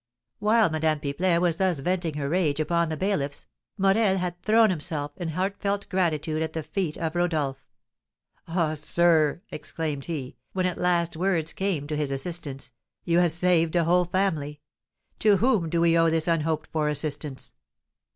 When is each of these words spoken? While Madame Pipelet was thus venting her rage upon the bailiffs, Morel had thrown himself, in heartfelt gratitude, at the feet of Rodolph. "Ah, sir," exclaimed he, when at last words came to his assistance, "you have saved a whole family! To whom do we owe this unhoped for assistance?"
While 0.39 0.71
Madame 0.71 0.99
Pipelet 0.99 1.39
was 1.39 1.57
thus 1.57 1.77
venting 1.81 2.15
her 2.15 2.27
rage 2.27 2.59
upon 2.59 2.89
the 2.89 2.97
bailiffs, 2.97 3.45
Morel 3.77 4.17
had 4.17 4.41
thrown 4.41 4.71
himself, 4.71 5.11
in 5.17 5.27
heartfelt 5.29 5.87
gratitude, 5.89 6.41
at 6.41 6.53
the 6.53 6.63
feet 6.63 6.97
of 6.97 7.15
Rodolph. 7.15 7.63
"Ah, 8.47 8.73
sir," 8.73 9.43
exclaimed 9.51 10.05
he, 10.05 10.37
when 10.53 10.65
at 10.65 10.79
last 10.79 11.15
words 11.15 11.53
came 11.53 11.85
to 11.85 11.95
his 11.95 12.09
assistance, 12.09 12.71
"you 13.05 13.19
have 13.19 13.31
saved 13.31 13.75
a 13.75 13.83
whole 13.83 14.05
family! 14.05 14.59
To 15.19 15.37
whom 15.37 15.69
do 15.69 15.79
we 15.81 15.95
owe 15.95 16.09
this 16.09 16.27
unhoped 16.27 16.65
for 16.71 16.89
assistance?" 16.89 17.53